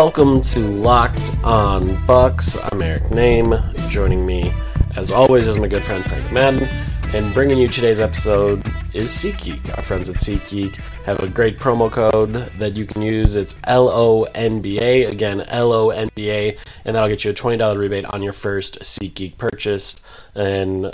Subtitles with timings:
[0.00, 2.56] Welcome to Locked On Bucks.
[2.70, 3.90] I'm Eric Nehm.
[3.90, 4.52] Joining me,
[4.94, 6.68] as always, is my good friend Frank Madden.
[7.12, 9.76] And bringing you today's episode is SeatGeek.
[9.76, 13.34] Our friends at SeatGeek have a great promo code that you can use.
[13.34, 15.08] It's LONBA.
[15.08, 16.58] Again, LONBA.
[16.84, 19.96] And that'll get you a $20 rebate on your first SeatGeek purchase.
[20.36, 20.92] And uh,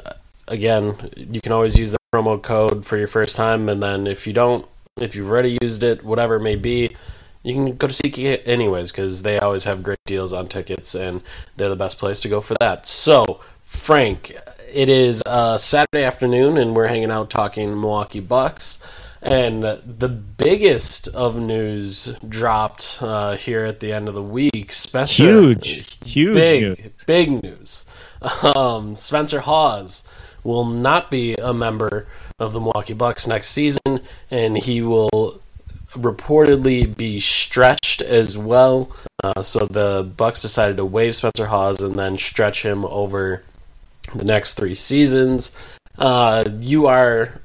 [0.49, 3.69] again, you can always use that promo code for your first time.
[3.69, 4.67] And then if you don't,
[4.97, 6.97] if you've already used it, whatever it may be,
[7.45, 11.23] you can go to SeatGeek anyways because they always have great deals on tickets and
[11.57, 12.87] they're the best place to go for that.
[12.87, 14.35] So, Frank,
[14.73, 18.79] it is uh, Saturday afternoon and we're hanging out talking Milwaukee Bucks.
[19.21, 24.71] And the biggest of news dropped uh, here at the end of the week.
[24.73, 27.05] Spencer, Huge, huge big, news.
[27.07, 27.85] big news.
[28.43, 30.05] Um, Spencer Hawes
[30.45, 32.07] will not be a member
[32.39, 34.01] of the Milwaukee Bucks next season,
[34.31, 35.41] and he will
[35.95, 38.91] reportedly be stretched as well.
[39.23, 43.43] Uh, so the Bucks decided to waive Spencer Hawes and then stretch him over
[44.15, 45.53] the next three seasons.
[45.97, 47.41] Uh, you are,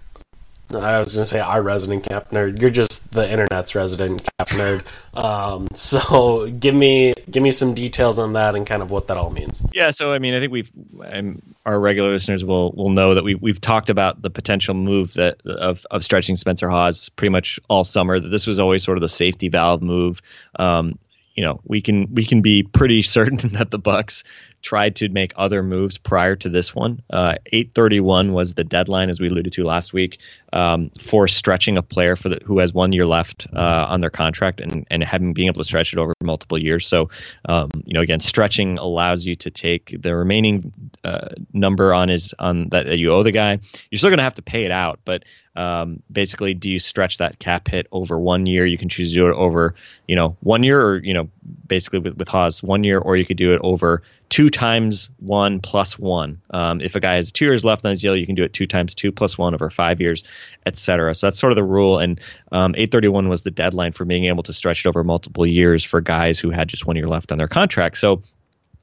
[0.72, 2.62] I was going to say our resident cap nerd.
[2.62, 4.84] You're just the internet's resident cap nerd.
[5.16, 9.18] Um, so give me give me some details on that and kind of what that
[9.18, 9.66] all means.
[9.74, 10.72] Yeah, so I mean, I think we've
[11.04, 15.14] um, our regular listeners will will know that we we've talked about the potential move
[15.14, 18.20] that of of stretching Spencer Hawes pretty much all summer.
[18.20, 20.22] That this was always sort of the safety valve move.
[20.58, 21.00] Um,
[21.36, 24.24] you know, we can we can be pretty certain that the Bucks
[24.62, 27.02] tried to make other moves prior to this one.
[27.10, 30.20] Uh, 831 was the deadline, as we alluded to last week,
[30.52, 34.10] um, for stretching a player for the, who has one year left uh, on their
[34.10, 36.88] contract and, and having being able to stretch it over multiple years.
[36.88, 37.10] So,
[37.46, 42.34] um, you know, again, stretching allows you to take the remaining uh, number on his
[42.38, 43.60] on that, that you owe the guy.
[43.90, 45.24] You're still going to have to pay it out, but
[45.56, 48.66] um, basically, do you stretch that cap hit over one year?
[48.66, 49.76] You can choose to do it over,
[50.08, 51.30] you know, one year, or you know,
[51.68, 55.60] basically with with Hawes one year, or you could do it over two times one
[55.60, 56.42] plus one.
[56.52, 58.54] Um, if a guy has two years left on his deal, you can do it
[58.54, 60.24] two times two plus one over five years,
[60.66, 61.14] etc.
[61.16, 62.00] So that's sort of the rule.
[62.00, 62.20] And
[62.52, 66.02] um, 831 was the deadline for being able to stretch it over multiple years for
[66.02, 67.98] guys who had just one year left on their contract.
[67.98, 68.24] So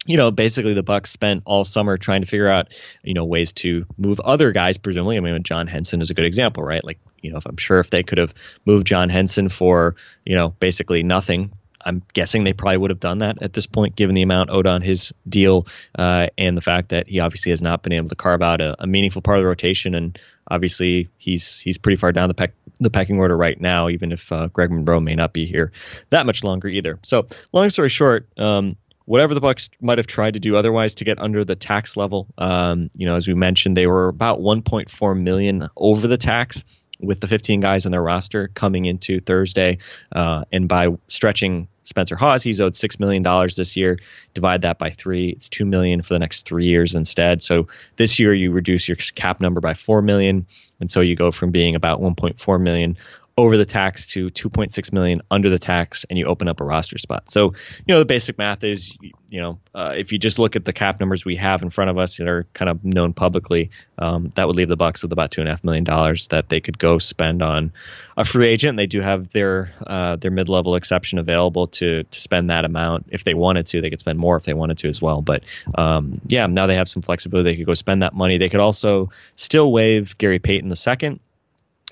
[0.07, 2.69] you know, basically the Bucks spent all summer trying to figure out,
[3.03, 4.79] you know, ways to move other guys.
[4.79, 6.85] Presumably, I mean, John Henson is a good example, right?
[6.85, 8.33] Like, you know, if I'm sure if they could have
[8.65, 11.53] moved John Henson for, you know, basically nothing,
[11.87, 14.67] I'm guessing they probably would have done that at this point, given the amount owed
[14.67, 15.67] on his deal
[15.97, 18.83] uh, and the fact that he obviously has not been able to carve out a,
[18.83, 19.95] a meaningful part of the rotation.
[19.95, 20.19] And
[20.51, 24.31] obviously, he's he's pretty far down the peck, the pecking order right now, even if
[24.33, 25.73] uh, Greg Monroe may not be here
[26.11, 26.99] that much longer either.
[27.03, 28.29] So, long story short.
[28.37, 31.97] Um, whatever the Bucks might have tried to do otherwise to get under the tax
[31.97, 32.27] level.
[32.37, 36.65] Um, you know, as we mentioned, they were about 1.4 million over the tax
[36.99, 39.79] with the 15 guys on their roster coming into Thursday,
[40.13, 43.99] uh, and by stretching Spencer Hawes, he's owed six million dollars this year.
[44.35, 47.43] Divide that by three; it's two million for the next three years instead.
[47.43, 50.47] So this year you reduce your cap number by four million,
[50.81, 52.97] and so you go from being about 1.4 million
[53.39, 56.97] over the tax to 2.6 million under the tax and you open up a roster
[56.97, 57.31] spot.
[57.31, 57.53] So
[57.87, 58.97] you know the basic math is
[59.29, 61.91] you know uh, if you just look at the cap numbers we have in front
[61.91, 65.13] of us that are kind of known publicly um, that would leave the bucks with
[65.13, 67.73] about two and a half million dollars that they could go spend on
[68.17, 68.79] a free agent.
[68.79, 73.07] They do have their uh, their mid-level exception available to to spend that amount.
[73.11, 75.21] If they wanted to they could spend more if they wanted to as well.
[75.21, 75.45] But
[75.75, 77.51] um, yeah now they have some flexibility.
[77.51, 78.39] They could go spend that money.
[78.39, 81.21] They could also still waive gary payton the second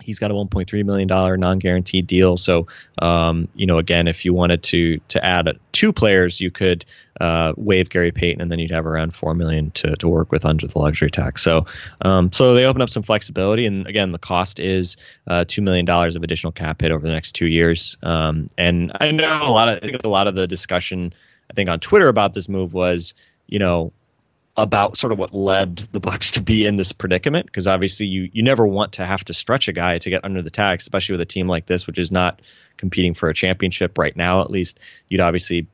[0.05, 2.37] He's got a 1.3 million dollar non-guaranteed deal.
[2.37, 2.67] So,
[2.99, 6.85] um, you know, again, if you wanted to to add two players, you could
[7.21, 10.45] uh, waive Gary Payton, and then you'd have around four million to, to work with
[10.45, 11.43] under the luxury tax.
[11.43, 11.67] So,
[12.03, 14.97] um, so they open up some flexibility, and again, the cost is
[15.27, 17.97] uh, two million dollars of additional cap hit over the next two years.
[18.03, 21.15] Um, and I know a lot of I think a lot of the discussion
[21.51, 23.15] I think on Twitter about this move was,
[23.47, 23.93] you know,
[24.57, 28.31] about sort of what led the Bucks to be in this predicament because obviously you
[28.33, 31.15] you never want to have to stretch a guy to get under the tag, especially
[31.15, 32.41] with a team like this, which is not
[32.77, 34.43] competing for a championship right now.
[34.43, 34.79] At least
[35.09, 35.67] you'd obviously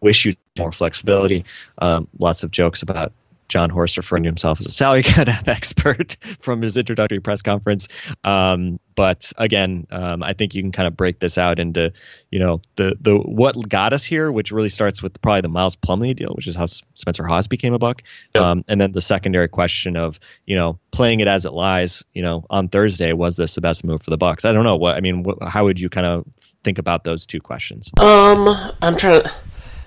[0.00, 1.44] wish you more flexibility.
[1.78, 3.12] Um, lots of jokes about
[3.50, 7.88] Jon Horst referring to himself as a salary cap expert from his introductory press conference.
[8.24, 11.92] Um, but again, um, I think you can kind of break this out into,
[12.30, 15.76] you know, the the what got us here, which really starts with probably the Miles
[15.76, 18.02] Plumlee deal, which is how Spencer Hawes became a buck,
[18.34, 18.44] yep.
[18.44, 22.04] um, and then the secondary question of, you know, playing it as it lies.
[22.14, 24.44] You know, on Thursday, was this the best move for the Bucks?
[24.44, 24.76] I don't know.
[24.76, 26.24] What I mean, what, how would you kind of
[26.62, 27.90] think about those two questions?
[27.98, 29.32] Um, I'm trying to.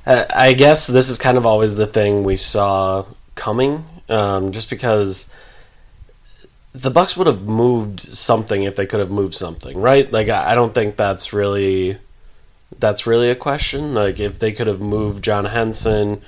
[0.06, 4.69] Uh, I guess this is kind of always the thing we saw coming, um, just
[4.69, 5.30] because
[6.74, 10.12] the Bucks would have moved something if they could have moved something, right?
[10.12, 11.97] Like I don't think that's really
[12.80, 13.94] that's really a question.
[13.94, 16.21] Like if they could have moved John Henson,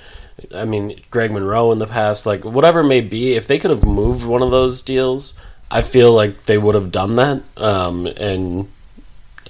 [0.54, 3.84] I mean Greg Monroe in the past, like whatever may be, if they could have
[3.84, 5.34] moved one of those deals,
[5.70, 7.42] I feel like they would have done that.
[7.56, 8.68] Um, and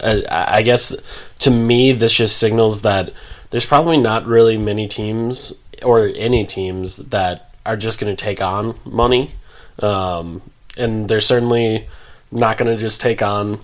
[0.02, 0.96] I, I guess
[1.40, 3.12] to me, this just signals that
[3.50, 5.52] there's probably not really many teams
[5.82, 9.32] or any teams that are just going to take on money,
[9.80, 10.42] um,
[10.76, 11.88] and they're certainly
[12.30, 13.60] not going to just take on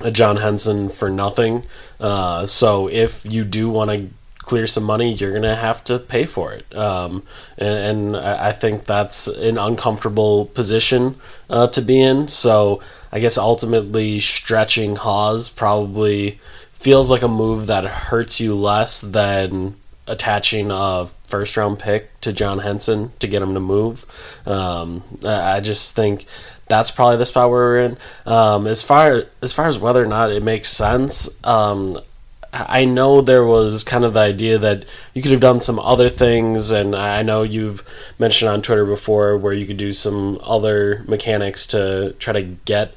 [0.00, 1.64] a John Henson for nothing.
[1.98, 5.98] Uh, so if you do want to clear some money, you're going to have to
[5.98, 6.74] pay for it.
[6.74, 7.24] Um,
[7.58, 11.16] and, and, I think that's an uncomfortable position
[11.50, 12.28] uh, to be in.
[12.28, 12.80] So
[13.10, 16.38] I guess ultimately stretching Hawes probably
[16.72, 19.74] feels like a move that hurts you less than
[20.06, 24.06] attaching a first round pick to John Henson to get him to move.
[24.46, 26.24] Um, I just think
[26.68, 27.98] that's probably the spot we're in.
[28.24, 31.94] Um, as far as far as whether or not it makes sense, um,
[32.52, 36.08] I know there was kind of the idea that you could have done some other
[36.08, 37.84] things, and I know you've
[38.18, 42.96] mentioned on Twitter before where you could do some other mechanics to try to get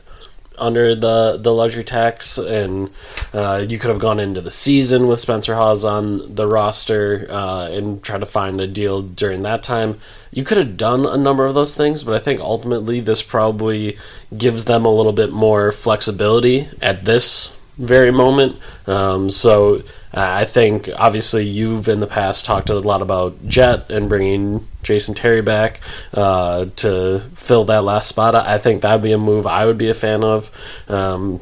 [0.60, 2.90] under the the luxury tax, and
[3.34, 7.68] uh, you could have gone into the season with Spencer Hawes on the roster uh,
[7.72, 10.00] and try to find a deal during that time.
[10.32, 13.98] You could have done a number of those things, but I think ultimately this probably
[14.38, 18.58] gives them a little bit more flexibility at this very moment.
[18.86, 19.82] Um, so
[20.14, 25.14] I think obviously you've in the past talked a lot about Jet and bringing Jason
[25.14, 25.82] Terry back
[26.14, 28.34] uh, to fill that last spot.
[28.34, 30.52] I think that'd be a move I would be a fan of.
[30.88, 31.40] Um,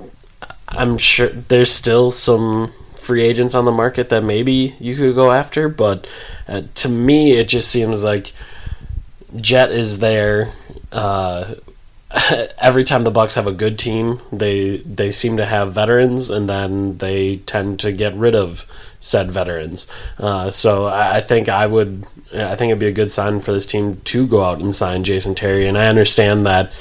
[0.67, 5.31] I'm sure there's still some free agents on the market that maybe you could go
[5.31, 6.05] after, but
[6.47, 8.33] uh, to me, it just seems like
[9.37, 10.51] Jet is there.
[10.91, 11.55] Uh,
[12.57, 16.49] every time the Bucks have a good team, they they seem to have veterans, and
[16.49, 18.65] then they tend to get rid of
[18.99, 19.87] said veterans.
[20.17, 23.51] Uh, so I, I, think I would, I think it'd be a good sign for
[23.51, 25.67] this team to go out and sign Jason Terry.
[25.67, 26.73] And I understand that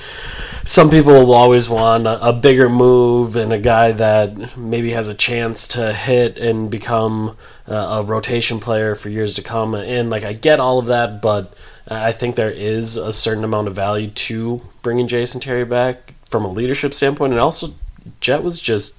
[0.64, 5.08] some people will always want a, a bigger move and a guy that maybe has
[5.08, 7.36] a chance to hit and become
[7.66, 9.74] a, a rotation player for years to come.
[9.74, 11.54] And like I get all of that, but
[11.88, 16.44] I think there is a certain amount of value to bringing Jason Terry back from
[16.44, 17.68] a leadership standpoint, and also
[18.20, 18.96] Jet was just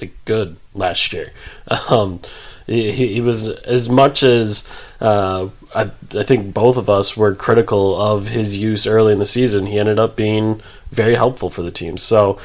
[0.00, 1.32] like good last year.
[1.90, 2.20] Um,
[2.66, 4.66] he, he was as much as
[5.00, 9.26] uh, I, I think both of us were critical of his use early in the
[9.26, 9.66] season.
[9.66, 11.98] He ended up being very helpful for the team.
[11.98, 12.38] So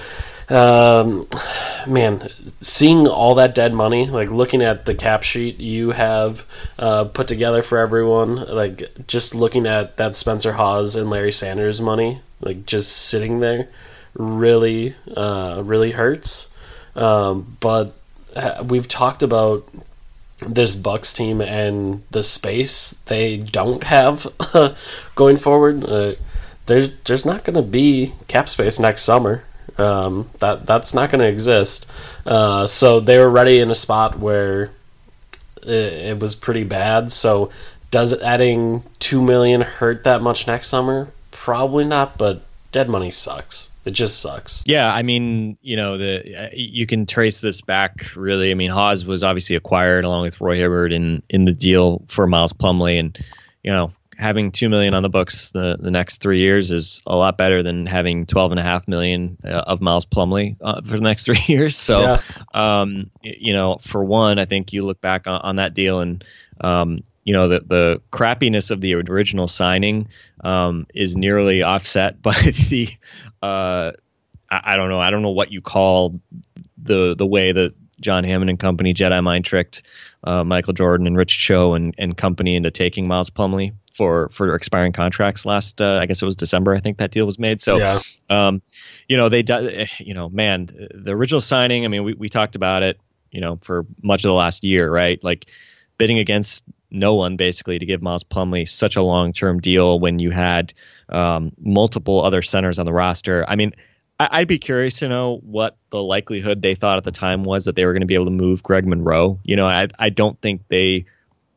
[0.49, 1.27] um,
[1.87, 2.29] man,
[2.61, 6.45] seeing all that dead money, like looking at the cap sheet you have
[6.77, 11.81] uh, put together for everyone, like just looking at that Spencer Hawes and Larry Sanders
[11.81, 13.69] money, like just sitting there,
[14.15, 16.49] really, uh, really hurts.
[16.95, 17.93] Um, but
[18.35, 19.67] uh, we've talked about
[20.39, 24.27] this Bucks team and the space they don't have
[25.15, 25.83] going forward.
[25.83, 26.15] Uh,
[26.65, 29.43] there's there's not going to be cap space next summer.
[29.81, 31.85] Um, that that's not going to exist.
[32.25, 34.71] Uh, so they were ready in a spot where
[35.63, 37.11] it, it, was pretty bad.
[37.11, 37.49] So
[37.91, 41.07] does adding two million hurt that much next summer?
[41.31, 42.17] Probably not.
[42.17, 43.69] But dead money sucks.
[43.85, 44.63] It just sucks.
[44.65, 48.51] Yeah, I mean, you know, the uh, you can trace this back really.
[48.51, 52.27] I mean, Hawes was obviously acquired along with Roy Hibbert in in the deal for
[52.27, 53.17] Miles Plumlee, and
[53.63, 57.15] you know, having two million on the books the, the next three years is a
[57.15, 60.97] lot better than having twelve and a half million uh, of Miles Plumlee uh, for
[60.97, 61.77] the next three years.
[61.77, 62.21] So, yeah.
[62.53, 66.23] um, you know, for one, I think you look back on, on that deal and
[66.61, 70.09] um, you know the the crappiness of the original signing
[70.43, 72.89] um, is nearly offset by the
[73.41, 73.91] uh,
[74.49, 76.19] I, I, don't know I don't know what you call
[76.77, 79.83] the the way that John Hammond and company Jedi mind tricked
[80.23, 84.55] uh, Michael Jordan and Rich Cho and, and company into taking Miles Plumlee for for
[84.55, 87.61] expiring contracts last uh, I guess it was December I think that deal was made
[87.61, 87.99] so yeah.
[88.29, 88.61] um,
[89.07, 89.43] you know they
[89.99, 92.99] you know man the original signing I mean we, we talked about it
[93.31, 95.47] you know for much of the last year right like
[95.97, 100.19] bidding against no one basically to give Miles Plumlee such a long term deal when
[100.19, 100.73] you had
[101.09, 103.45] um, multiple other centers on the roster.
[103.47, 103.73] I mean,
[104.19, 107.65] I- would be curious to know what the likelihood they thought at the time was
[107.65, 109.39] that they were going to be able to move Greg Monroe.
[109.43, 111.05] You know, I I don't think they,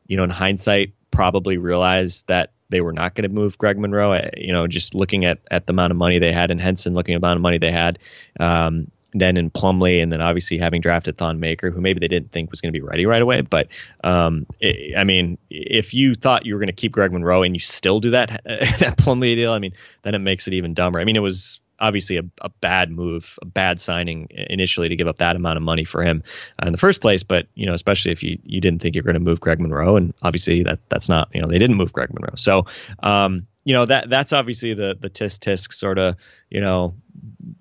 [0.07, 4.29] you know, in hindsight, probably realized that they were not going to move Greg Monroe.
[4.35, 7.15] You know, just looking at at the amount of money they had in Henson, looking
[7.15, 7.99] at the amount of money they had,
[8.39, 12.31] um, then in Plumlee, and then obviously having drafted Thon Maker, who maybe they didn't
[12.31, 13.41] think was going to be ready right away.
[13.41, 13.67] But
[14.03, 17.55] um, it, I mean, if you thought you were going to keep Greg Monroe and
[17.55, 20.99] you still do that that Plumlee deal, I mean, then it makes it even dumber.
[20.99, 25.07] I mean, it was obviously a, a bad move, a bad signing initially to give
[25.07, 26.23] up that amount of money for him
[26.61, 27.23] uh, in the first place.
[27.23, 29.97] But you know, especially if you you didn't think you're going to move Greg Monroe,
[29.97, 32.35] and obviously that that's not you know they didn't move Greg Monroe.
[32.37, 32.65] So
[33.03, 36.15] um, you know that that's obviously the the tisk tisk sort of
[36.49, 36.95] you know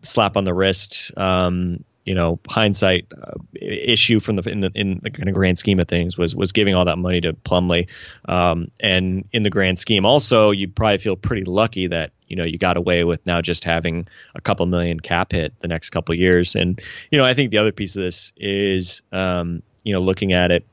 [0.02, 5.00] slap on the wrist um, you know hindsight uh, issue from the in the in
[5.02, 7.88] the kind of grand scheme of things was was giving all that money to Plumlee,
[8.28, 12.44] um, and in the grand scheme also you probably feel pretty lucky that you know
[12.44, 16.14] you got away with now just having a couple million cap hit the next couple
[16.14, 16.56] years.
[16.56, 16.80] And
[17.10, 20.50] you know I think the other piece of this is um, you know looking at
[20.50, 20.66] it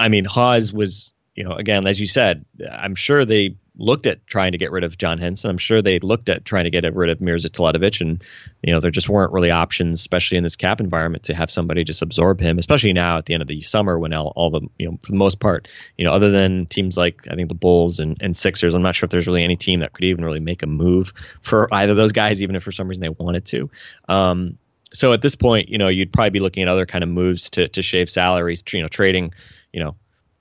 [0.00, 4.26] I mean Hawes was you know again as you said I'm sure they looked at
[4.26, 5.50] trying to get rid of John Henson.
[5.50, 8.22] I'm sure they looked at trying to get rid of Mirza Teletovic, and
[8.62, 11.84] you know there just weren't really options, especially in this cap environment, to have somebody
[11.84, 12.58] just absorb him.
[12.58, 15.10] Especially now at the end of the summer, when all, all the you know for
[15.10, 18.36] the most part, you know, other than teams like I think the Bulls and, and
[18.36, 20.66] Sixers, I'm not sure if there's really any team that could even really make a
[20.66, 21.12] move
[21.42, 23.70] for either of those guys, even if for some reason they wanted to.
[24.08, 24.58] Um,
[24.92, 27.50] so at this point, you know, you'd probably be looking at other kind of moves
[27.50, 29.34] to to shave salaries, you know, trading,
[29.72, 29.96] you know,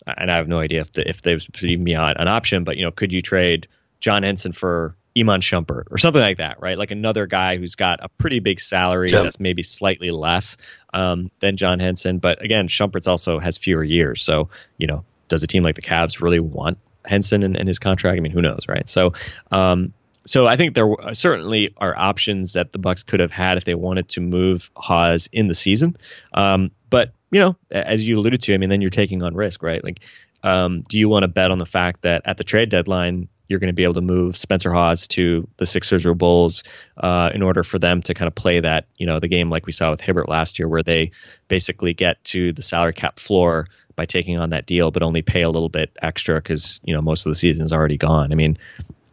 [0.05, 2.83] and I have no idea if the, if there's even be an option, but you
[2.83, 3.67] know, could you trade
[3.99, 6.77] John Henson for Iman Shumpert or something like that, right?
[6.77, 9.23] Like another guy who's got a pretty big salary yep.
[9.23, 10.57] that's maybe slightly less
[10.93, 15.43] um, than John Henson, but again, Shumpert's also has fewer years, so you know, does
[15.43, 18.17] a team like the Cavs really want Henson and, and his contract?
[18.17, 18.89] I mean, who knows, right?
[18.89, 19.13] So,
[19.51, 19.93] um,
[20.25, 23.75] so I think there certainly are options that the Bucks could have had if they
[23.75, 25.97] wanted to move Hawes in the season.
[26.33, 29.63] Um, but you know, as you alluded to, I mean, then you're taking on risk,
[29.63, 29.83] right?
[29.83, 30.01] Like,
[30.43, 33.59] um, do you want to bet on the fact that at the trade deadline you're
[33.59, 36.63] going to be able to move Spencer Hawes to the Sixers or Bulls
[36.97, 39.65] uh, in order for them to kind of play that, you know, the game like
[39.65, 41.11] we saw with Hibbert last year, where they
[41.49, 45.41] basically get to the salary cap floor by taking on that deal, but only pay
[45.41, 48.31] a little bit extra because you know most of the season is already gone.
[48.31, 48.57] I mean,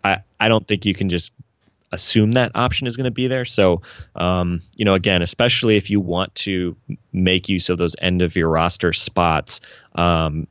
[0.04, 1.32] I I don't think you can just
[1.92, 3.44] assume that option is going to be there.
[3.44, 3.82] So,
[4.14, 6.76] um, you know, again, especially if you want to
[7.12, 9.61] make use of those end of your roster spots,
[9.94, 10.47] um,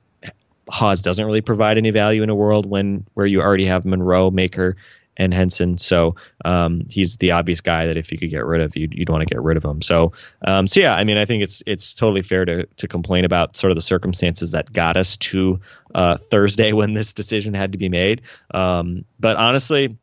[0.67, 4.29] Hawes doesn't really provide any value in a world when where you already have Monroe,
[4.29, 4.75] Maker,
[5.19, 5.77] and Henson.
[5.77, 6.15] So
[6.45, 9.21] um, he's the obvious guy that if you could get rid of, you'd, you'd want
[9.21, 9.81] to get rid of him.
[9.81, 10.13] So,
[10.45, 13.57] um, so yeah, I mean, I think it's it's totally fair to to complain about
[13.57, 15.59] sort of the circumstances that got us to
[15.93, 18.21] uh, Thursday when this decision had to be made.
[18.51, 19.97] Um, but honestly,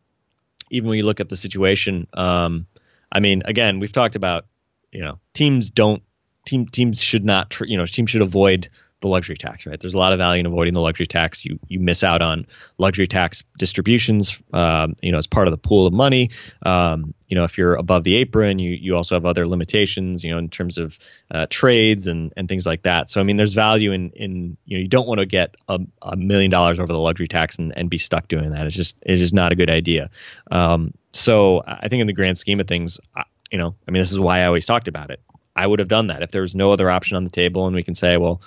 [0.70, 2.66] even when you look at the situation, um,
[3.11, 4.46] I mean, again, we've talked about,
[4.92, 6.02] you know, teams don't
[6.44, 8.68] team teams should not, tr- you know, teams should avoid
[9.00, 9.79] the luxury tax, right?
[9.79, 11.45] There's a lot of value in avoiding the luxury tax.
[11.45, 12.47] You you miss out on
[12.79, 16.31] luxury tax distributions, um, you know, as part of the pool of money.
[16.65, 20.31] Um, you know, if you're above the apron, you you also have other limitations, you
[20.31, 20.99] know, in terms of
[21.31, 23.11] uh, trades and and things like that.
[23.11, 25.79] So I mean, there's value in in you know, you don't want to get a,
[26.00, 28.67] a million dollars over the luxury tax and, and be stuck doing that.
[28.67, 30.09] It's just it's just not a good idea.
[30.50, 34.00] Um, so I think in the grand scheme of things, I, you know, I mean,
[34.00, 35.21] this is why I always talked about it.
[35.55, 37.75] I would have done that if there was no other option on the table, and
[37.75, 38.41] we can say, well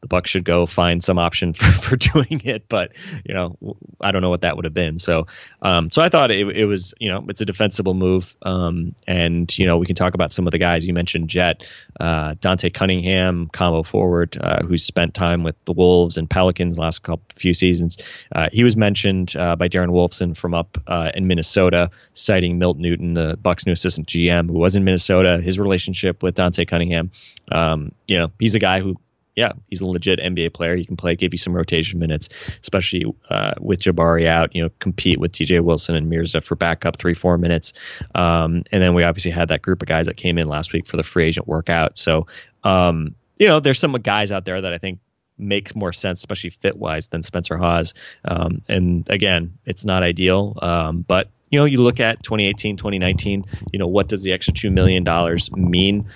[0.00, 2.68] the Bucks should go find some option for, for doing it.
[2.68, 2.92] But
[3.24, 3.56] you know,
[4.00, 4.98] I don't know what that would have been.
[4.98, 5.26] So,
[5.62, 8.34] um, so I thought it, it was you know it's a defensible move.
[8.42, 11.28] Um, and you know we can talk about some of the guys you mentioned.
[11.28, 11.66] Jet,
[11.98, 17.02] uh, Dante Cunningham, combo forward, uh, who's spent time with the Wolves and Pelicans last
[17.02, 17.98] couple few seasons.
[18.34, 22.78] Uh, he was mentioned uh, by Darren Wolfson from up uh, in Minnesota, citing Milt
[22.78, 25.40] Newton, the Bucks' new assistant GM, who was in Minnesota.
[25.42, 27.10] His relationship with Dante Cunningham.
[27.52, 28.96] Um, you know, he's a guy who
[29.36, 30.76] yeah, he's a legit NBA player.
[30.76, 32.28] He can play, give you some rotation minutes,
[32.62, 34.54] especially uh, with Jabari out.
[34.54, 35.60] You know, compete with D.J.
[35.60, 37.72] Wilson and Mirza for backup three, four minutes.
[38.14, 40.86] Um, and then we obviously had that group of guys that came in last week
[40.86, 41.96] for the free agent workout.
[41.96, 42.26] So,
[42.64, 44.98] um, you know, there's some guys out there that I think
[45.38, 47.94] makes more sense, especially fit wise, than Spencer Hawes.
[48.24, 53.44] Um, and again, it's not ideal, um, but you know, you look at 2018, 2019.
[53.72, 56.08] You know, what does the extra two million dollars mean?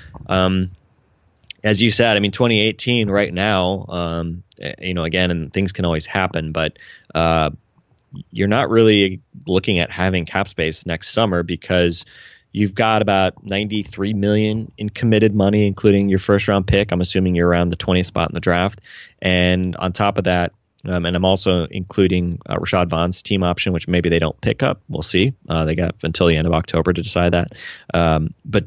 [1.64, 4.42] As you said, I mean, 2018 right now, um,
[4.78, 6.78] you know, again, and things can always happen, but
[7.14, 7.50] uh,
[8.30, 12.04] you're not really looking at having cap space next summer because
[12.52, 16.92] you've got about 93 million in committed money, including your first round pick.
[16.92, 18.80] I'm assuming you're around the 20th spot in the draft,
[19.20, 20.52] and on top of that.
[20.86, 24.62] Um, and I'm also including uh, Rashad Vaughn's team option, which maybe they don't pick
[24.62, 24.82] up.
[24.86, 25.32] We'll see.
[25.48, 27.52] Uh, they got until the end of October to decide that.
[27.94, 28.66] Um, but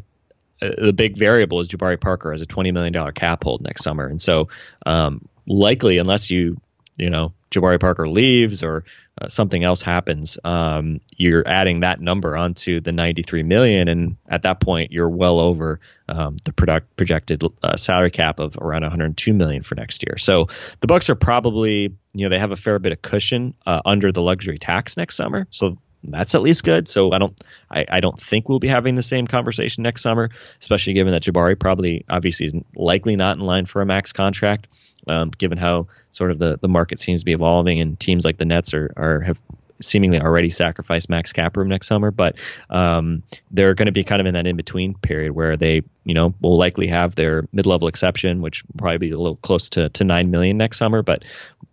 [0.59, 4.07] the big variable is Jabari Parker has a $20 million cap hold next summer.
[4.07, 4.49] And so,
[4.85, 6.59] um, likely, unless you,
[6.97, 8.83] you know, Jabari Parker leaves or
[9.19, 14.43] uh, something else happens, um, you're adding that number onto the 93 million, and at
[14.43, 19.33] that point, you're well over um, the product projected uh, salary cap of around 102
[19.33, 20.17] million for next year.
[20.17, 20.47] So
[20.81, 24.11] the Bucks are probably, you know, they have a fair bit of cushion uh, under
[24.11, 25.47] the luxury tax next summer.
[25.51, 26.87] So that's at least good.
[26.87, 27.37] So I don't
[27.69, 30.29] I, I don't think we'll be having the same conversation next summer,
[30.61, 34.67] especially given that Jabari probably obviously is likely not in line for a max contract,
[35.07, 38.37] um, given how sort of the, the market seems to be evolving and teams like
[38.37, 39.41] the Nets are, are have
[39.81, 42.35] seemingly already sacrificed max cap room next summer, but
[42.69, 46.13] um, they're going to be kind of in that in between period where they, you
[46.13, 49.69] know, will likely have their mid level exception, which will probably be a little close
[49.69, 51.23] to, to nine million next summer, but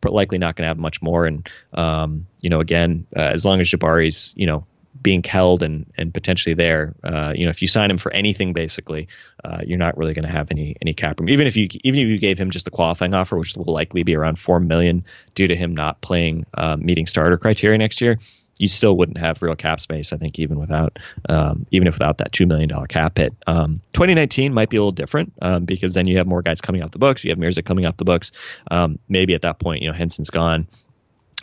[0.04, 1.26] likely not going to have much more.
[1.26, 4.66] And um, you know, again, uh, as long as Jabari's, you know,
[5.02, 6.94] being held and and potentially there.
[7.02, 9.08] Uh, you know, if you sign him for anything, basically,
[9.44, 11.28] uh, you're not really going to have any any cap room.
[11.28, 14.02] Even if you even if you gave him just a qualifying offer, which will likely
[14.02, 18.18] be around four million due to him not playing uh, meeting starter criteria next year,
[18.58, 20.12] you still wouldn't have real cap space.
[20.12, 20.98] I think even without
[21.28, 24.80] um, even if without that two million dollar cap hit, um, 2019 might be a
[24.80, 27.24] little different um, because then you have more guys coming off the books.
[27.24, 28.32] You have Mirza coming off the books.
[28.70, 30.66] Um, maybe at that point, you know Henson's gone.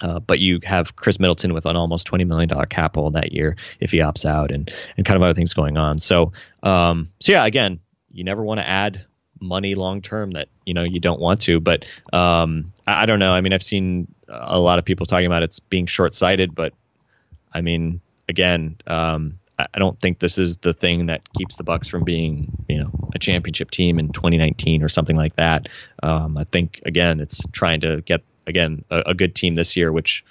[0.02, 3.32] Uh, but you have Khris Middleton with an almost twenty million dollar cap hold that
[3.32, 6.00] year if he opts out, and and kind of other things going on.
[6.00, 7.80] So um, so yeah, again,
[8.12, 9.06] you never want to add
[9.42, 11.60] money long term that you know you don't want to.
[11.60, 13.34] But um, I, I, don't know.
[13.34, 16.74] I mean, I've seen a lot of people talking about it's being short sighted, but
[17.52, 21.64] I mean, again, um, I, I don't think this is the thing that keeps the
[21.64, 25.68] Bucks from being you know a championship team in 2019 or something like that.
[26.02, 29.92] Um, I think again, it's trying to get again a, a, good team this year,
[29.92, 30.24] which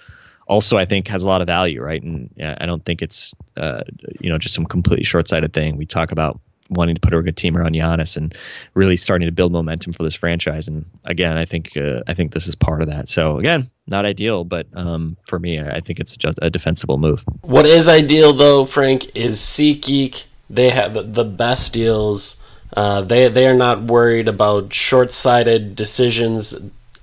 [0.47, 2.03] also I think has a lot of value, right?
[2.03, 3.83] And I don't think it's uh,
[4.21, 5.77] you know just some completely short-sighted thing.
[5.77, 8.35] We talk about wanting to put a good team around Giannis and
[8.75, 10.69] really starting to build momentum for this franchise.
[10.69, 13.09] And again, I think uh, I think this is part of that.
[13.09, 17.25] So again, not ideal, but um, for me, I think it's just a defensible move.
[17.43, 20.25] What is ideal though, Frank, is SeatGeek.
[20.49, 22.37] They have the best deals.
[22.77, 26.55] Uh, they they are not worried about short-sighted decisions.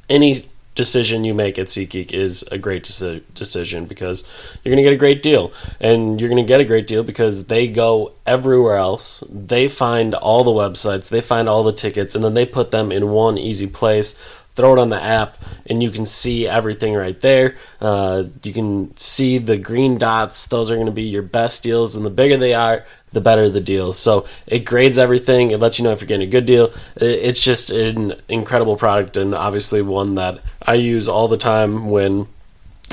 [0.09, 0.45] Any
[0.77, 4.23] decision you make at SeatGeek is a great deci- decision because
[4.63, 5.51] you're going to get a great deal.
[5.81, 9.21] And you're going to get a great deal because they go everywhere else.
[9.29, 12.91] They find all the websites, they find all the tickets, and then they put them
[12.93, 14.15] in one easy place.
[14.55, 15.37] Throw it on the app,
[15.67, 17.55] and you can see everything right there.
[17.79, 21.95] Uh, you can see the green dots; those are going to be your best deals,
[21.95, 23.93] and the bigger they are, the better the deal.
[23.93, 25.51] So it grades everything.
[25.51, 26.73] It lets you know if you're getting a good deal.
[26.97, 32.27] It's just an incredible product and obviously one that I use all the time when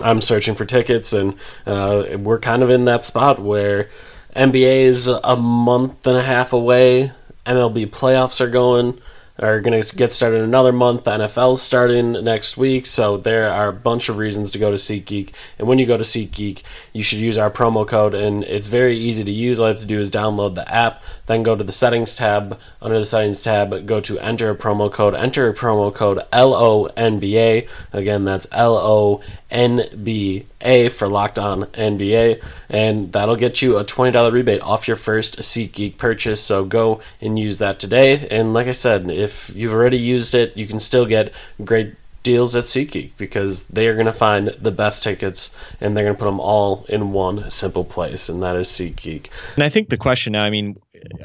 [0.03, 1.13] I'm searching for tickets.
[1.13, 1.35] And
[1.67, 3.89] uh, we're kind of in that spot where
[4.37, 7.13] NBA is a month and a half away.
[7.47, 9.01] MLB playoffs are going
[9.39, 11.05] are going to get started another month.
[11.05, 15.33] NFL's starting next week, so there are a bunch of reasons to go to SeatGeek.
[15.59, 18.97] And when you go to SeatGeek, you should use our promo code, and it's very
[18.97, 19.59] easy to use.
[19.59, 22.59] All you have to do is download the app, then go to the settings tab.
[22.81, 25.15] Under the settings tab, go to enter a promo code.
[25.15, 27.69] Enter a promo code LONBA.
[27.93, 29.21] Again, that's L O
[29.55, 35.39] NBA for Locked On NBA, and that'll get you a $20 rebate off your first
[35.39, 36.41] SeatGeek purchase.
[36.41, 38.27] So go and use that today.
[38.29, 41.33] And like I said, if you've already used it, you can still get
[41.65, 46.05] great deals at SeatGeek because they are going to find the best tickets and they're
[46.05, 49.29] going to put them all in one simple place, and that is SeatGeek.
[49.55, 50.81] And I think the question now, I mean,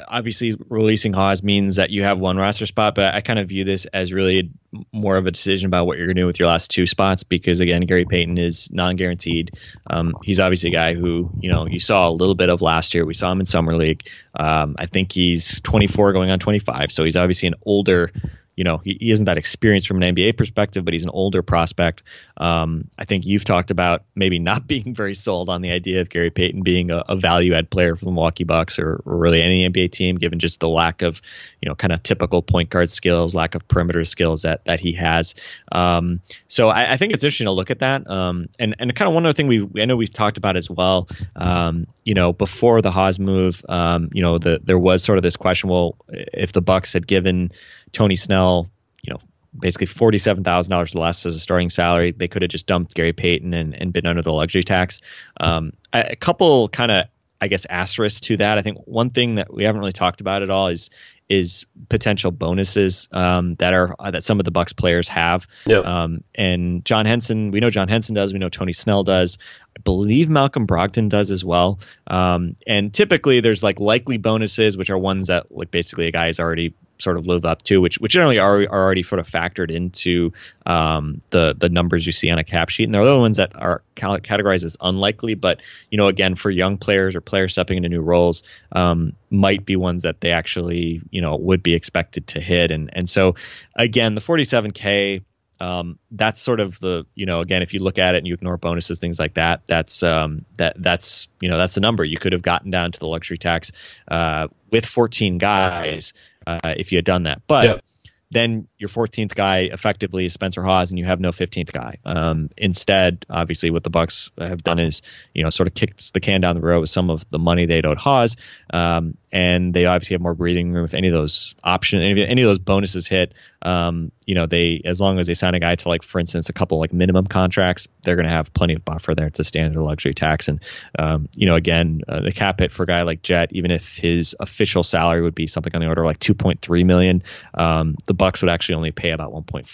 [0.08, 3.64] obviously releasing Hawes means that you have one roster spot, but I kind of view
[3.64, 4.50] this as really
[4.92, 7.24] more of a decision about what you're going to do with your last two spots
[7.24, 9.56] because again, Gary Payton is non-guaranteed.
[9.88, 12.94] Um, he's obviously a guy who you know you saw a little bit of last
[12.94, 13.04] year.
[13.04, 14.02] We saw him in summer league.
[14.34, 18.12] Um, I think he's 24 going on 25, so he's obviously an older
[18.60, 21.40] you know, he, he isn't that experienced from an NBA perspective, but he's an older
[21.40, 22.02] prospect.
[22.36, 26.10] Um, I think you've talked about maybe not being very sold on the idea of
[26.10, 29.40] Gary Payton being a, a value add player for the Milwaukee Bucks or, or, really
[29.40, 31.22] any NBA team, given just the lack of,
[31.62, 34.92] you know, kind of typical point guard skills, lack of perimeter skills that that he
[34.92, 35.34] has.
[35.72, 38.10] Um, so I, I, think it's interesting to look at that.
[38.10, 40.68] Um, and and kind of one other thing we I know we've talked about as
[40.68, 41.08] well.
[41.34, 45.22] Um, you know, before the Hawes move, um, you know, the, there was sort of
[45.22, 47.52] this question: well, if the Bucks had given
[47.92, 48.70] Tony Snell,
[49.02, 49.20] you know,
[49.58, 52.12] basically forty-seven thousand dollars less as a starting salary.
[52.12, 55.00] They could have just dumped Gary Payton and, and been under the luxury tax.
[55.38, 57.06] Um, a, a couple kind of,
[57.40, 58.58] I guess, asterisks to that.
[58.58, 60.90] I think one thing that we haven't really talked about at all is
[61.28, 65.46] is potential bonuses um, that are uh, that some of the Bucks players have.
[65.66, 65.84] Yep.
[65.84, 68.32] Um, and John Henson, we know John Henson does.
[68.32, 69.38] We know Tony Snell does.
[69.76, 71.78] I believe Malcolm Brogdon does as well.
[72.08, 76.28] Um, and typically, there's like likely bonuses, which are ones that like basically a guy
[76.28, 79.28] is already sort of live up to, which which generally are, are already sort of
[79.28, 80.32] factored into
[80.66, 82.84] um, the the numbers you see on a cap sheet.
[82.84, 85.60] And there are other ones that are categorized as unlikely, but
[85.90, 89.76] you know, again, for young players or players stepping into new roles, um, might be
[89.76, 92.70] ones that they actually you know would be expected to hit.
[92.70, 93.34] And and so
[93.74, 95.24] again, the 47k.
[95.62, 98.32] Um, that's sort of the you know again if you look at it and you
[98.32, 102.16] ignore bonuses things like that that's um, that that's you know that's the number you
[102.16, 103.70] could have gotten down to the luxury tax
[104.08, 106.14] uh, with 14 guys
[106.62, 107.42] uh, if you had done that.
[107.46, 107.84] But yep.
[108.30, 111.98] then your 14th guy effectively is Spencer Hawes, and you have no 15th guy.
[112.04, 115.02] Um, instead, obviously, what the Bucks have done is
[115.34, 117.66] you know sort of kicked the can down the road with some of the money
[117.66, 118.36] they owed Hawes,
[118.72, 122.42] um, and they obviously have more breathing room with any of those options, any, any
[122.42, 123.32] of those bonuses hit.
[123.62, 126.48] Um, you know, they as long as they sign a guy to like, for instance,
[126.48, 129.74] a couple like minimum contracts, they're going to have plenty of buffer there to stand
[129.74, 130.48] the luxury tax.
[130.48, 130.60] And
[130.98, 133.96] um, you know, again, uh, the cap hit for a guy like Jet, even if
[133.96, 137.22] his official salary would be something on the order of like 2.3 million,
[137.54, 139.66] um, the Bucks would actually only pay about 1.4,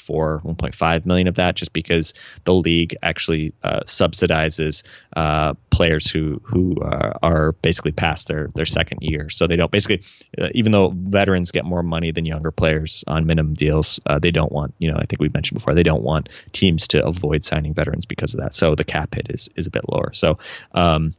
[0.42, 2.12] 1.5 million of that, just because
[2.44, 4.82] the league actually uh, subsidizes
[5.16, 9.28] uh, players who who uh, are basically past their their second year.
[9.28, 10.02] So they don't basically,
[10.40, 14.30] uh, even though veterans get more money than younger players on minimum deals, uh, they
[14.30, 17.44] don't want, you know, I think we mentioned before, they don't want teams to avoid
[17.44, 18.54] signing veterans because of that.
[18.54, 20.12] So the cap hit is is a bit lower.
[20.12, 20.38] So.
[20.72, 21.14] Um,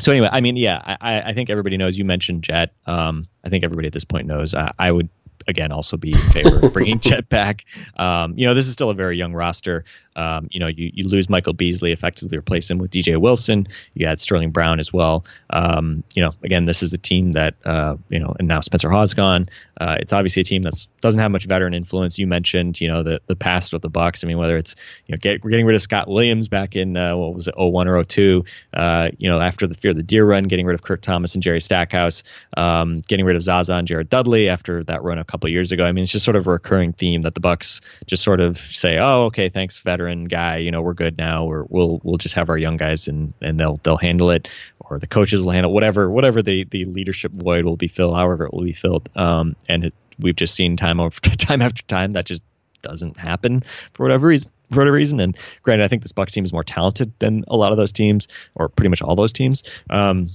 [0.00, 1.98] so anyway, I mean, yeah, I, I think everybody knows.
[1.98, 2.72] You mentioned Jet.
[2.86, 4.54] Um, I think everybody at this point knows.
[4.54, 5.08] I, I would
[5.48, 7.64] again also be in favor of bringing Jet back.
[7.96, 9.84] Um, you know, this is still a very young roster.
[10.18, 13.68] Um, you know, you, you lose Michael Beasley, effectively replace him with DJ Wilson.
[13.94, 15.24] You had Sterling Brown as well.
[15.48, 18.90] Um, you know, again, this is a team that uh, you know, and now Spencer
[18.90, 19.48] Hawes gone.
[19.80, 22.18] Uh, it's obviously a team that doesn't have much veteran influence.
[22.18, 24.24] You mentioned, you know, the the past with the Bucks.
[24.24, 24.74] I mean, whether it's
[25.06, 27.86] you know, get, getting rid of Scott Williams back in uh, what was it, 01
[27.86, 28.44] or 02.
[28.74, 31.34] Uh, you know, after the Fear of the Deer run, getting rid of Kurt Thomas
[31.34, 32.24] and Jerry Stackhouse,
[32.56, 35.84] um, getting rid of Zaza and Jared Dudley after that run a couple years ago.
[35.84, 38.58] I mean, it's just sort of a recurring theme that the Bucks just sort of
[38.58, 40.56] say, "Oh, okay, thanks, veteran guy.
[40.58, 41.44] You know, we're good now.
[41.44, 44.48] Or we'll we'll just have our young guys and and they'll they'll handle it,
[44.80, 48.46] or the coaches will handle whatever whatever the the leadership void will be filled, however
[48.46, 49.08] it will be filled.
[49.16, 52.42] Um, and it, we've just seen time over time after time that just
[52.82, 54.52] doesn't happen for whatever reason.
[54.70, 57.56] For whatever reason, and granted, I think this Bucks team is more talented than a
[57.56, 59.62] lot of those teams, or pretty much all those teams.
[59.88, 60.32] Um,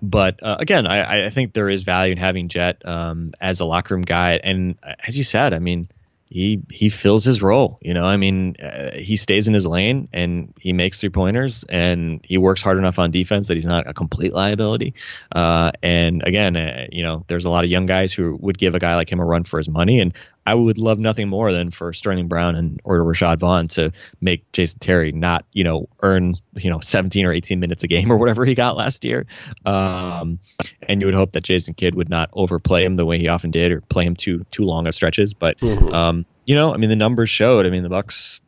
[0.00, 3.64] but uh, again, I, I, think there is value in having Jet um, as a
[3.64, 5.88] locker room guy, and as you said, I mean,
[6.30, 7.78] he he fills his role.
[7.80, 11.64] You know, I mean, uh, he stays in his lane and he makes three pointers
[11.68, 14.94] and he works hard enough on defense that he's not a complete liability.
[15.34, 18.74] Uh, and again, uh, you know, there's a lot of young guys who would give
[18.74, 20.12] a guy like him a run for his money, and
[20.48, 24.50] I would love nothing more than for Sterling Brown and or Rashad Vaughn to make
[24.52, 28.16] Jason Terry not, you know, earn, you know, 17 or 18 minutes a game or
[28.16, 29.26] whatever he got last year.
[29.66, 30.38] Um,
[30.88, 33.50] and you would hope that Jason Kidd would not overplay him the way he often
[33.50, 35.34] did or play him too too long of stretches.
[35.34, 35.92] But mm-hmm.
[35.92, 37.66] um, you know, I mean, the numbers showed.
[37.66, 38.40] I mean, the Bucks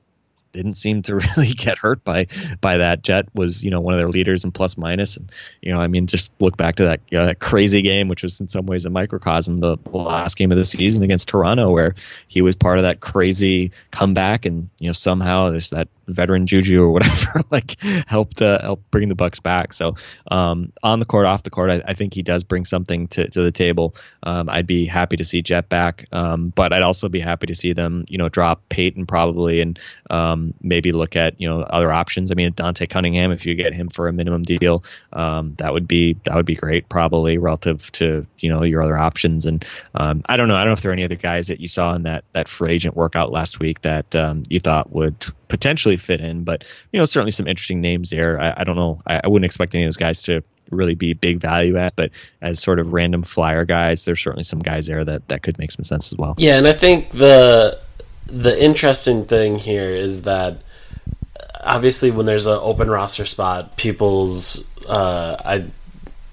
[0.52, 2.26] didn't seem to really get hurt by
[2.60, 3.02] by that.
[3.02, 5.86] Jet was you know one of their leaders in plus minus, and you know I
[5.86, 8.66] mean just look back to that, you know, that crazy game, which was in some
[8.66, 11.94] ways a microcosm, the last game of the season against Toronto, where
[12.28, 16.82] he was part of that crazy comeback, and you know somehow there's that veteran juju
[16.82, 19.72] or whatever like helped uh, help bring the Bucks back.
[19.72, 19.96] So
[20.30, 23.28] um, on the court, off the court, I, I, think he does bring something to,
[23.28, 23.94] to the table.
[24.24, 27.54] Um, I'd be happy to see Jet back, um, but I'd also be happy to
[27.54, 29.78] see them you know drop Payton probably and
[30.10, 32.31] um, um, maybe look at you know other options.
[32.31, 35.87] I mean, Dante Cunningham, if you get him for a minimum deal, um, that would
[35.87, 39.46] be that would be great, probably relative to you know your other options.
[39.46, 41.61] And um, I don't know, I don't know if there are any other guys that
[41.61, 45.26] you saw in that that free agent workout last week that um, you thought would
[45.48, 48.40] potentially fit in, but you know certainly some interesting names there.
[48.40, 51.14] I, I don't know, I, I wouldn't expect any of those guys to really be
[51.14, 55.05] big value at, but as sort of random flyer guys, there's certainly some guys there
[55.05, 56.35] that that could make some sense as well.
[56.38, 57.81] Yeah, and I think the
[58.30, 60.58] the interesting thing here is that
[61.62, 65.64] obviously when there's an open roster spot, people's uh, I,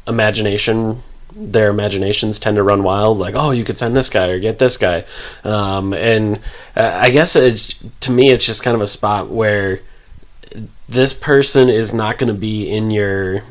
[0.08, 1.02] imagination
[1.40, 4.58] their imaginations tend to run wild like oh you could send this guy or get
[4.58, 5.06] this guy.
[5.44, 6.38] Um, and
[6.76, 9.82] uh, i guess it, to me it's just kind of a spot where
[10.90, 13.44] this person is not going to be in your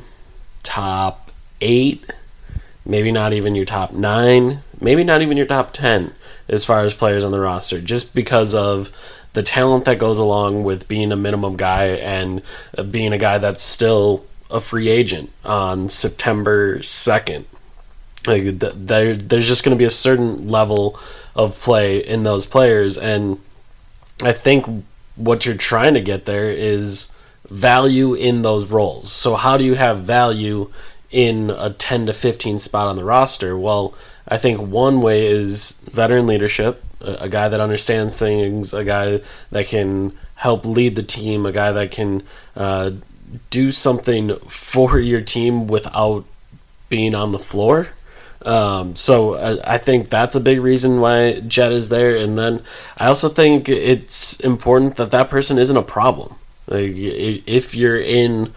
[0.64, 1.30] top
[1.60, 2.10] eight
[2.84, 6.12] maybe not even your top nine maybe not even your top 10
[6.48, 8.90] as far as players on the roster just because of
[9.32, 12.42] the talent that goes along with being a minimum guy and
[12.90, 17.44] being a guy that's still a free agent on September 2nd.
[18.26, 20.98] Like there, there's just going to be a certain level
[21.34, 23.38] of play in those players, and
[24.22, 24.84] I think
[25.16, 27.10] what you're trying to get there is
[27.48, 29.12] value in those roles.
[29.12, 30.70] So how do you have value
[31.10, 33.56] in a 10 to 15 spot on the roster?
[33.56, 33.94] Well,
[34.28, 39.20] I think one way is veteran leadership, a, a guy that understands things, a guy
[39.50, 42.22] that can help lead the team, a guy that can
[42.56, 42.90] uh,
[43.50, 46.24] do something for your team without
[46.88, 47.88] being on the floor.
[48.42, 52.16] Um, so I, I, think that's a big reason why Jet is there.
[52.16, 52.62] And then
[52.96, 56.36] I also think it's important that that person isn't a problem.
[56.68, 58.52] Like if you're in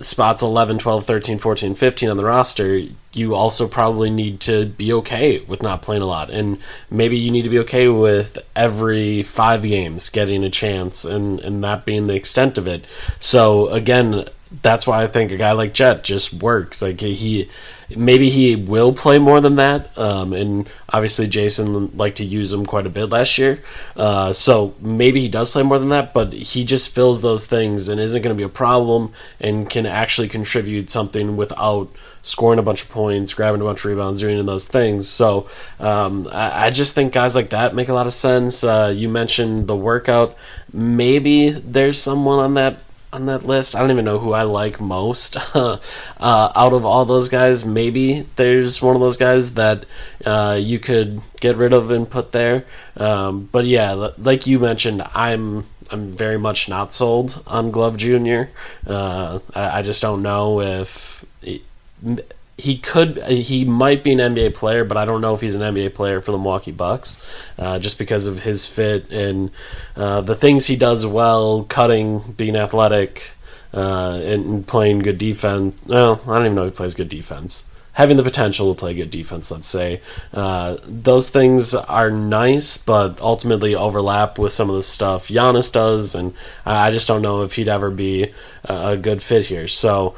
[0.00, 2.82] spots 11, 12, 13, 14, 15 on the roster,
[3.12, 6.30] you also probably need to be okay with not playing a lot.
[6.30, 6.58] And
[6.90, 11.64] maybe you need to be okay with every five games getting a chance and, and
[11.64, 12.84] that being the extent of it.
[13.20, 14.26] So, again,
[14.62, 16.82] that's why I think a guy like Jet just works.
[16.82, 17.48] Like he,
[17.94, 19.96] maybe he will play more than that.
[19.98, 23.62] Um, and obviously Jason liked to use him quite a bit last year.
[23.96, 27.88] Uh, so maybe he does play more than that, but he just fills those things
[27.88, 31.88] and isn't going to be a problem and can actually contribute something without
[32.22, 35.08] scoring a bunch of points, grabbing a bunch of rebounds, doing those things.
[35.08, 38.64] So um, I, I, just think guys like that make a lot of sense.
[38.64, 40.36] Uh, you mentioned the workout.
[40.72, 42.78] Maybe there's someone on that
[43.16, 43.74] on that list.
[43.74, 45.78] I don't even know who I like most uh,
[46.20, 47.64] out of all those guys.
[47.64, 49.86] Maybe there's one of those guys that
[50.24, 52.66] uh, you could get rid of and put there.
[52.96, 58.50] Um, but yeah, like you mentioned, I'm I'm very much not sold on Glove Junior.
[58.86, 61.24] Uh, I, I, just don't know if.
[61.42, 61.62] It,
[62.58, 65.74] he could he might be an NBA player, but I don't know if he's an
[65.74, 67.18] NBA player for the Milwaukee Bucks,
[67.58, 69.50] uh, just because of his fit and
[69.94, 73.30] uh, the things he does well, cutting, being athletic,
[73.74, 75.76] uh, and playing good defense.
[75.86, 77.64] Well, I don't even know if he plays good defense.
[77.92, 80.02] Having the potential to play good defense, let's say,
[80.34, 86.14] uh, those things are nice, but ultimately overlap with some of the stuff Giannis does,
[86.14, 88.32] and I just don't know if he'd ever be
[88.64, 89.68] a good fit here.
[89.68, 90.14] So.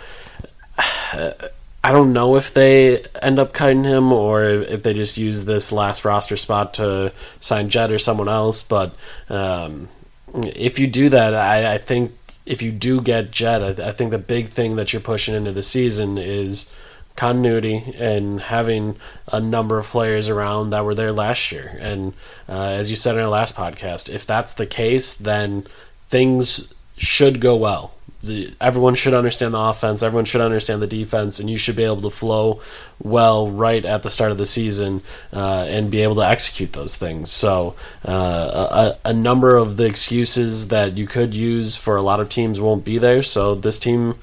[1.88, 5.72] I don't know if they end up cutting him or if they just use this
[5.72, 8.62] last roster spot to sign Jet or someone else.
[8.62, 8.94] But
[9.30, 9.88] um,
[10.34, 12.12] if you do that, I, I, think
[12.44, 15.50] if you do get Jet, I, I, think the big thing that you're pushing into
[15.50, 16.70] the season is
[17.16, 18.96] continuity and having
[19.28, 21.78] a number of players around that were there last year.
[21.80, 22.12] And
[22.50, 25.66] uh, as you said in our last podcast, if that's the case, then
[26.10, 31.38] things should go well the, everyone should understand the offense, everyone should understand the defense,
[31.38, 32.60] and you should be able to flow
[33.00, 35.02] well right at the start of the season
[35.32, 37.30] uh, and be able to execute those things.
[37.30, 37.76] So,
[38.06, 42.28] uh, a, a, number of the excuses that you could use for a lot of
[42.28, 43.22] teams won't be there.
[43.22, 44.16] So, this team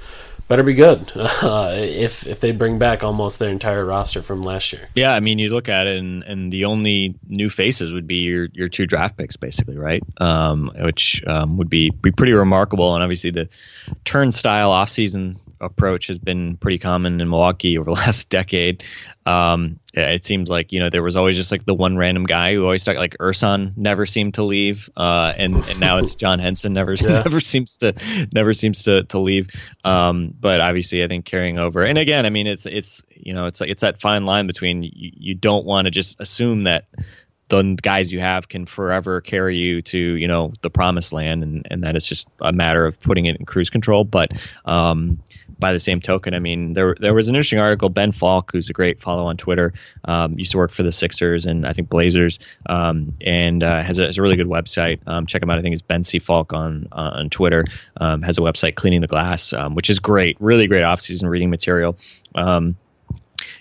[0.47, 4.71] better be good uh, if if they bring back almost their entire roster from last
[4.73, 4.87] year.
[4.95, 8.17] Yeah, I mean, you look at it, and, and the only new faces would be
[8.17, 10.03] your your two draft picks, basically, right?
[10.17, 13.49] Um, which um, would be be pretty remarkable, and obviously the
[14.03, 18.83] turnstile offseason approach has been pretty common in Milwaukee over the last decade.
[19.25, 22.53] Um, it seems like you know there was always just like the one random guy
[22.53, 22.97] who always stuck.
[22.97, 27.23] Like Ersan never seemed to leave, uh, and and now it's John Henson never yeah.
[27.23, 27.93] never seems to
[28.31, 29.49] never seems to to leave.
[29.83, 33.45] Um, but obviously, I think carrying over, and again, I mean, it's it's you know
[33.45, 36.85] it's like it's that fine line between you, you don't want to just assume that
[37.47, 41.67] the guys you have can forever carry you to you know the promised land, and
[41.69, 44.03] and that is just a matter of putting it in cruise control.
[44.03, 44.31] But
[44.65, 45.21] um,
[45.59, 47.89] by the same token, I mean there there was an interesting article.
[47.89, 49.73] Ben Falk, who's a great follow on Twitter,
[50.05, 53.99] um, used to work for the Sixers and I think Blazers, um, and uh, has,
[53.99, 54.99] a, has a really good website.
[55.07, 55.59] Um, check him out.
[55.59, 57.65] I think it's Ben C Falk on uh, on Twitter.
[57.97, 60.37] Um, has a website, Cleaning the Glass, um, which is great.
[60.39, 61.97] Really great off season reading material.
[62.33, 62.75] Um,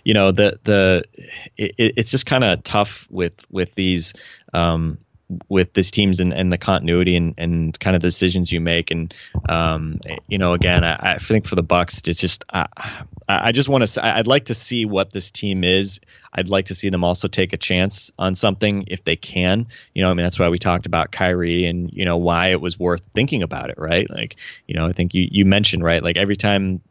[0.05, 1.05] you know the the
[1.57, 4.15] it, it's just kind of tough with with these
[4.53, 4.99] um,
[5.49, 8.91] with these teams and, and the continuity and, and kind of decisions you make.
[8.91, 9.15] And
[9.49, 12.67] um, you know again I, I, think for the bucks it's just I,
[13.29, 16.01] I just want to I'd like to see what this team is.
[16.33, 19.67] I'd like to see them also take a chance on something if they can.
[19.95, 22.61] You know I mean that's why we talked about Kyrie and you know why it
[22.61, 24.09] was worth thinking about it right?
[24.11, 24.37] Like
[24.67, 26.03] you know I think you you mentioned right?
[26.03, 26.83] Like every time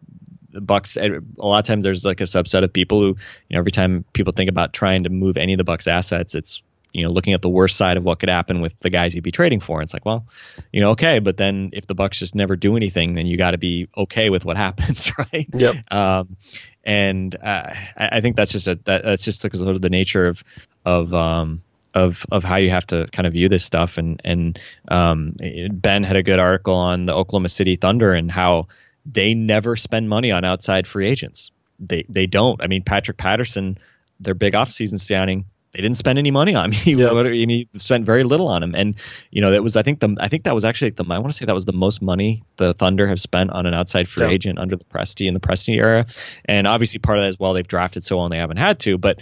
[0.54, 0.98] Bucks.
[0.98, 3.16] A lot of times, there's like a subset of people who, you
[3.52, 6.62] know, every time people think about trying to move any of the Bucks assets, it's
[6.94, 9.24] you know looking at the worst side of what could happen with the guys you'd
[9.24, 9.80] be trading for.
[9.80, 10.26] And it's like, well,
[10.72, 13.52] you know, okay, but then if the Bucks just never do anything, then you got
[13.52, 15.48] to be okay with what happens, right?
[15.54, 15.92] Yep.
[15.92, 16.38] Um,
[16.84, 20.28] and uh, I, I think that's just a that, that's just because of the nature
[20.28, 20.44] of
[20.86, 21.64] of um,
[21.94, 23.98] of of how you have to kind of view this stuff.
[23.98, 25.36] And and um,
[25.72, 28.68] Ben had a good article on the Oklahoma City Thunder and how
[29.06, 31.52] they never spend money on outside free agents.
[31.80, 32.62] They they don't.
[32.62, 33.78] I mean, Patrick Patterson,
[34.20, 36.78] their big offseason signing, they didn't spend any money on me.
[36.86, 37.24] Yeah.
[37.24, 38.96] he spent very little on him, and
[39.32, 41.32] you know that was I think the I think that was actually the I want
[41.32, 44.26] to say that was the most money the Thunder have spent on an outside free
[44.26, 44.32] yeah.
[44.32, 46.06] agent under the Presti in the Presti era,
[46.46, 48.80] and obviously part of that as well they've drafted so well and they haven't had
[48.82, 49.20] to, but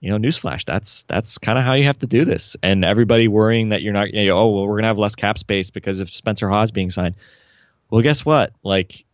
[0.00, 2.56] you know, newsflash, that's that's kind of how you have to do this.
[2.62, 5.38] And everybody worrying that you're not, you know, oh well, we're gonna have less cap
[5.38, 7.14] space because of Spencer Hawes being signed.
[7.90, 8.52] Well, guess what?
[8.62, 9.04] Like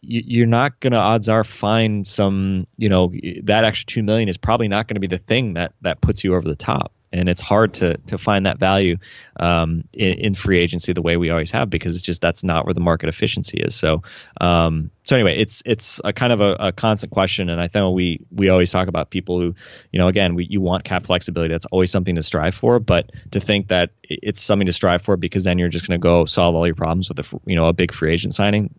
[0.00, 4.36] you're not going to odds are find some you know that extra 2 million is
[4.36, 7.28] probably not going to be the thing that that puts you over the top and
[7.28, 8.96] it's hard to to find that value
[9.38, 12.66] um, in, in, free agency the way we always have because it's just that's not
[12.66, 13.74] where the market efficiency is.
[13.74, 14.02] So
[14.40, 17.94] um, so anyway, it's it's a kind of a, a, constant question, and I think
[17.94, 19.54] we we always talk about people who
[19.92, 21.52] you know again we you want cap flexibility.
[21.52, 25.16] That's always something to strive for, but to think that it's something to strive for
[25.16, 27.66] because then you're just going to go solve all your problems with a you know
[27.66, 28.74] a big free agent signing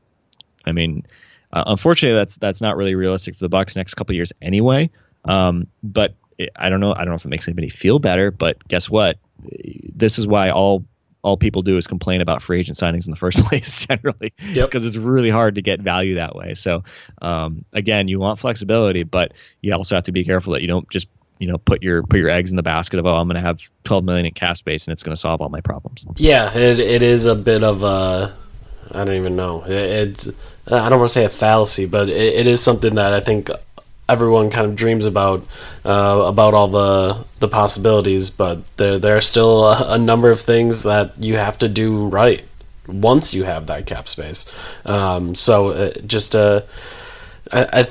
[0.66, 1.06] I mean,
[1.52, 4.90] uh, unfortunately, that's that's not really realistic for the Bucks next couple years anyway.
[5.26, 6.16] Um, but
[6.56, 6.94] I don't know.
[6.94, 8.32] I don't know if it makes anybody feel better.
[8.32, 9.18] But guess what?
[9.42, 10.86] This is why all
[11.24, 13.86] all people do is complain about free agent signings in the first place.
[13.86, 14.66] Generally, yep.
[14.66, 16.54] because it's really hard to get value that way.
[16.54, 16.84] So
[17.22, 20.90] um, again, you want flexibility, but you also have to be careful that you don't
[20.90, 21.08] just
[21.40, 23.42] you know put your put your eggs in the basket of oh I'm going to
[23.42, 26.06] have 12 million in cap space and it's going to solve all my problems.
[26.16, 28.36] Yeah, it, it is a bit of a
[28.92, 29.64] I don't even know.
[29.64, 30.30] It, it's
[30.68, 33.50] I don't want to say a fallacy, but it, it is something that I think
[34.12, 35.46] everyone kind of dreams about
[35.86, 38.30] uh, about all the the possibilities.
[38.30, 42.08] But there there are still a, a, number of things that you have to do
[42.08, 42.44] right
[42.88, 44.46] once you have that cap space.
[44.86, 46.62] Um, so uh, just uh,
[47.52, 47.88] I, I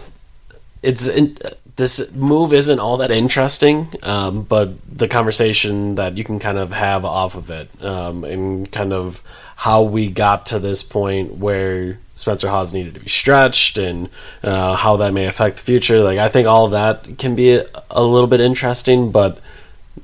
[0.83, 1.37] it's in,
[1.77, 6.73] this move isn't all that interesting, um, but the conversation that you can kind of
[6.73, 9.23] have off of it um, and kind of
[9.57, 14.09] how we got to this point where Spencer Hawes needed to be stretched and
[14.43, 16.01] uh, how that may affect the future.
[16.01, 19.41] Like I think all of that can be a, a, little bit interesting, but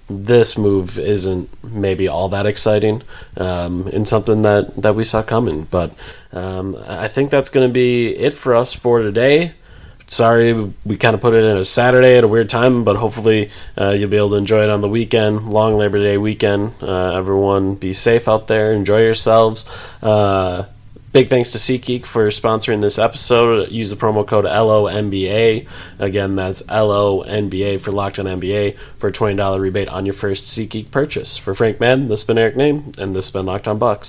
[0.09, 3.03] this move isn't maybe all that exciting
[3.37, 5.65] um, and something that that we saw coming.
[5.65, 5.93] But
[6.33, 9.55] um, I think that's going to be it for us for today
[10.07, 10.53] sorry
[10.85, 13.91] we kind of put it in a Saturday at a weird time, but hopefully uh,
[13.91, 16.73] you'll be able to enjoy it on the weekend, long Labor Day weekend.
[16.81, 19.67] Uh, everyone be safe out there, enjoy yourselves.
[20.03, 20.65] Uh,
[21.17, 23.71] big thanks to SeatGeek for sponsoring this episode.
[23.71, 25.67] Use the promo code LONBA.
[25.99, 30.91] Again, that's LONBA for Locked on NBA for a $20 rebate on your first SeatGeek
[30.91, 31.39] purchase.
[31.39, 34.05] For Frank Madden, this has been Eric Nehm, and this has been Locked on Bucks.